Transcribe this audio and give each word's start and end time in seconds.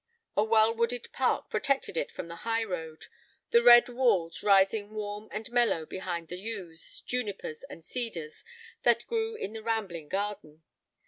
A 0.35 0.43
well 0.43 0.73
wooded 0.73 1.09
park 1.13 1.51
protected 1.51 1.95
it 1.95 2.11
from 2.11 2.27
the 2.27 2.37
high 2.37 2.63
road, 2.63 3.05
the 3.51 3.61
red 3.61 3.87
walls 3.87 4.41
rising 4.41 4.95
warm 4.95 5.29
and 5.31 5.47
mellow 5.51 5.85
behind 5.85 6.27
the 6.27 6.39
yews, 6.39 7.01
junipers, 7.05 7.61
and 7.69 7.85
cedars 7.85 8.43
that 8.81 9.05
grew 9.05 9.35
in 9.35 9.53
the 9.53 9.61
rambling 9.61 10.07
garden. 10.09 10.63